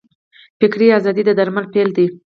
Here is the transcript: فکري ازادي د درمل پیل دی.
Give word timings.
فکري 0.59 0.87
ازادي 0.99 1.23
د 1.25 1.29
درمل 1.39 1.65
پیل 1.73 1.89
دی. 1.97 2.07